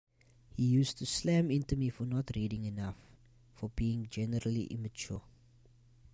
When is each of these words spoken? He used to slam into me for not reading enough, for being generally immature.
He 0.57 0.63
used 0.65 0.97
to 0.97 1.05
slam 1.05 1.51
into 1.51 1.75
me 1.75 1.89
for 1.91 2.05
not 2.07 2.31
reading 2.35 2.65
enough, 2.65 2.97
for 3.53 3.69
being 3.75 4.07
generally 4.09 4.63
immature. 4.63 5.21